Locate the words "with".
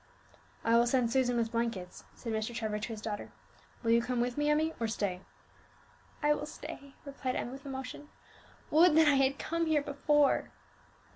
1.37-1.51, 4.19-4.35, 7.51-7.67